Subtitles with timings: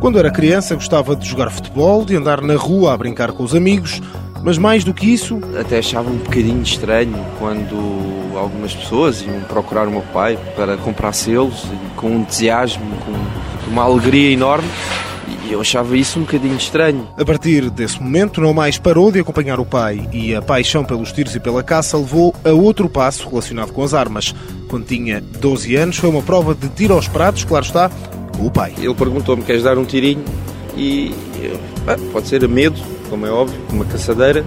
[0.00, 3.54] Quando era criança, gostava de jogar futebol, de andar na rua a brincar com os
[3.54, 4.00] amigos,
[4.42, 5.38] mas mais do que isso.
[5.60, 7.76] Até achava um bocadinho estranho quando
[8.34, 11.66] algumas pessoas iam procurar o meu pai para comprar selos,
[11.96, 14.66] com um entusiasmo, com uma alegria enorme.
[15.46, 17.06] E eu achava isso um bocadinho estranho.
[17.18, 21.12] A partir desse momento, não mais parou de acompanhar o pai e a paixão pelos
[21.12, 24.34] tiros e pela caça levou a outro passo relacionado com as armas.
[24.66, 27.90] Quando tinha 12 anos, foi uma prova de tiro aos pratos, claro está,
[28.40, 28.72] com o pai.
[28.78, 30.24] Ele perguntou-me: queres dar um tirinho?
[30.76, 31.14] E
[32.12, 34.44] pode ser a medo, como é óbvio, uma caçadeira.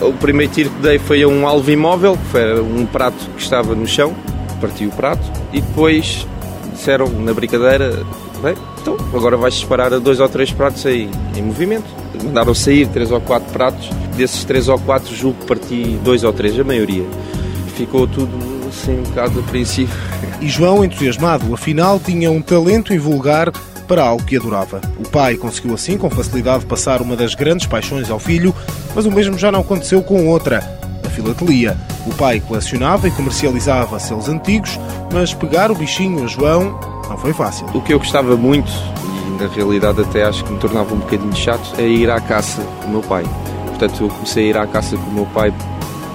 [0.00, 3.42] O primeiro tiro que dei foi a um alvo imóvel, que foi um prato que
[3.42, 4.14] estava no chão,
[4.60, 6.26] parti o prato, e depois
[6.72, 8.04] disseram na brincadeira:
[8.40, 11.86] bem, então agora vais disparar a dois ou três pratos aí em movimento.
[12.22, 16.32] Mandaram sair três ou quatro pratos, desses três ou quatro julgo que parti dois ou
[16.32, 17.04] três, a maioria.
[17.74, 19.92] Ficou tudo assim um bocado apreensivo.
[20.40, 23.52] E João, entusiasmado, afinal tinha um talento invulgar
[23.86, 24.80] para algo que adorava.
[24.98, 28.54] O pai conseguiu assim, com facilidade, passar uma das grandes paixões ao filho,
[28.94, 30.62] mas o mesmo já não aconteceu com outra,
[31.04, 31.76] a filatelia.
[32.06, 34.78] O pai colecionava e comercializava selos antigos,
[35.12, 37.66] mas pegar o bichinho a João não foi fácil.
[37.74, 38.72] O que eu gostava muito,
[39.26, 42.62] e na realidade até acho que me tornava um bocadinho chato, é ir à caça
[42.80, 43.24] com o meu pai.
[43.66, 45.52] Portanto, eu comecei a ir à caça com o meu pai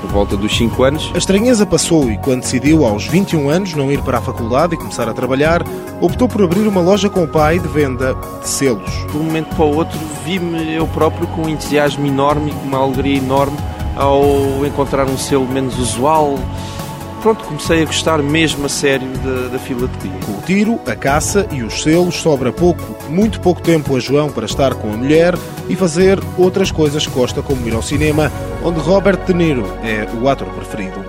[0.08, 1.11] por volta dos 5 anos.
[1.13, 4.77] A estranheza passou e quando decidiu aos 21 anos não ir para a faculdade e
[4.77, 5.61] começar a trabalhar,
[6.02, 8.91] optou por abrir uma loja com o pai de venda de selos.
[9.11, 12.80] De um momento para o outro vi-me eu próprio com um entusiasmo enorme, com uma
[12.80, 13.58] alegria enorme
[13.95, 16.35] ao encontrar um selo menos usual,
[17.22, 20.20] pronto, comecei a gostar mesmo a sério da, da filatelia.
[20.26, 24.30] Com o tiro, a caça e os selos, sobra pouco, muito pouco tempo a João
[24.30, 25.36] para estar com a mulher
[25.70, 28.32] e fazer outras coisas que gosta, como ir ao cinema,
[28.64, 31.06] onde Robert De Niro é o ator preferido.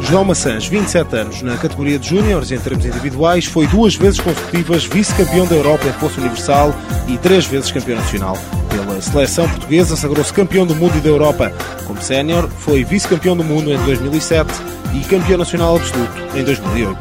[0.00, 4.84] João Maçãs, 27 anos, na categoria de júniores em termos individuais, foi duas vezes consecutivas
[4.84, 6.74] vice-campeão da Europa em força universal
[7.08, 8.36] e três vezes campeão nacional.
[8.74, 11.52] Pela seleção portuguesa, sagrou-se campeão do mundo e da Europa.
[11.86, 14.50] Como sénior, foi vice-campeão do mundo em 2007
[14.94, 16.98] e campeão nacional absoluto em 2008.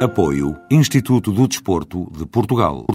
[0.00, 2.86] Apoio Instituto do Desporto de Portugal.